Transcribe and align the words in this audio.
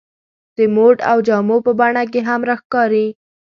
د 0.57 0.59
موډ 0.75 0.97
او 1.11 1.17
جامو 1.27 1.57
په 1.65 1.71
بڼه 1.79 2.03
کې 2.11 2.21
هم 2.27 2.41
راښکاري. 2.49 3.07